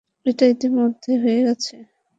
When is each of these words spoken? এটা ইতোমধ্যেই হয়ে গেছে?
এটা 0.25 0.45
ইতোমধ্যেই 0.53 1.17
হয়ে 1.23 1.39
গেছে? 1.47 1.75